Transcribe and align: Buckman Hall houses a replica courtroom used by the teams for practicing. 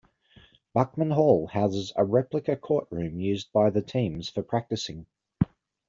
Buckman 0.73 1.11
Hall 1.11 1.45
houses 1.45 1.93
a 1.95 2.03
replica 2.03 2.55
courtroom 2.55 3.19
used 3.19 3.51
by 3.53 3.69
the 3.69 3.83
teams 3.83 4.29
for 4.29 4.41
practicing. 4.41 5.05